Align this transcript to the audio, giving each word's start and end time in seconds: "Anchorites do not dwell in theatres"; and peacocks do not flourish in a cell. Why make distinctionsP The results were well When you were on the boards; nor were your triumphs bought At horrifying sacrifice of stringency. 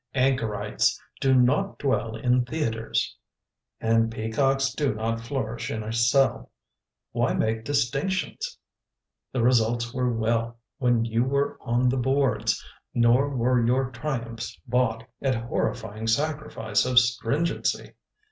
"Anchorites 0.15 0.99
do 1.19 1.35
not 1.35 1.77
dwell 1.77 2.15
in 2.15 2.43
theatres"; 2.43 3.15
and 3.79 4.11
peacocks 4.11 4.73
do 4.73 4.95
not 4.95 5.21
flourish 5.21 5.69
in 5.69 5.83
a 5.83 5.93
cell. 5.93 6.49
Why 7.11 7.35
make 7.35 7.65
distinctionsP 7.65 8.57
The 9.31 9.43
results 9.43 9.93
were 9.93 10.11
well 10.11 10.57
When 10.79 11.05
you 11.05 11.23
were 11.23 11.55
on 11.61 11.87
the 11.87 11.97
boards; 11.97 12.65
nor 12.95 13.29
were 13.29 13.63
your 13.63 13.91
triumphs 13.91 14.59
bought 14.65 15.03
At 15.21 15.35
horrifying 15.35 16.07
sacrifice 16.07 16.83
of 16.83 16.97
stringency. 16.97 17.93